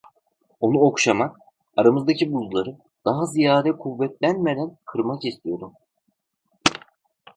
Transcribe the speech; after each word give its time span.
Onu 0.59 0.79
okşamak, 0.79 1.37
aramızdaki 1.77 2.33
buzları, 2.33 2.77
daha 3.05 3.25
ziyade 3.25 3.77
kuvvetlenmeden 3.77 4.77
kırmak 4.85 5.25
istiyordum. 5.25 5.73